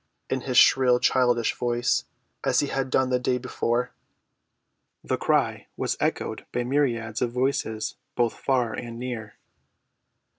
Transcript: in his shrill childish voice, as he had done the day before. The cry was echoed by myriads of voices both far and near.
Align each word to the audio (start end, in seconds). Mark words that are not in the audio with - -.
in 0.31 0.41
his 0.41 0.57
shrill 0.57 0.99
childish 0.99 1.53
voice, 1.55 2.05
as 2.43 2.59
he 2.59 2.69
had 2.69 2.89
done 2.89 3.11
the 3.11 3.19
day 3.19 3.37
before. 3.37 3.91
The 5.03 5.15
cry 5.15 5.67
was 5.77 5.95
echoed 5.99 6.43
by 6.51 6.63
myriads 6.63 7.21
of 7.21 7.31
voices 7.31 7.97
both 8.15 8.33
far 8.33 8.73
and 8.73 8.97
near. 8.97 9.35